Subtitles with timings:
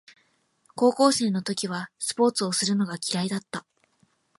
[0.73, 3.67] 高校生の時はスポーツをするのが嫌いだった